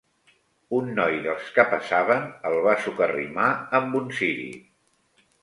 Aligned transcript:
Un 0.77 0.87
noi 0.99 1.17
dels 1.25 1.51
que 1.57 1.65
passaven 1.73 2.25
el 2.53 2.57
va 2.69 2.75
socarrimar 2.87 3.51
amb 3.83 4.01
un 4.01 4.11
ciri 4.23 4.51